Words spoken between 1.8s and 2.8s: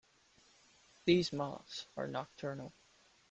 are nocturnal.